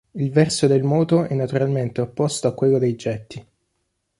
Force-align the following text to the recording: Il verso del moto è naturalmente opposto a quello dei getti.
Il 0.15 0.31
verso 0.31 0.65
del 0.65 0.81
moto 0.81 1.25
è 1.25 1.35
naturalmente 1.35 2.01
opposto 2.01 2.47
a 2.47 2.55
quello 2.55 2.79
dei 2.79 2.95
getti. 2.95 3.45